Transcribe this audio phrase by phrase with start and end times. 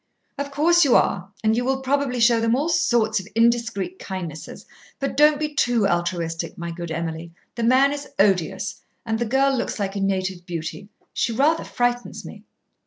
[0.39, 1.31] "Of course you are.
[1.43, 4.65] And you will probably show them all sorts of indiscreet kindnesses,
[4.99, 7.31] but don't be too altruistic, my good Emily.
[7.53, 10.89] The man is odious, and the girl looks like a native beauty.
[11.13, 12.45] She rather frightens me."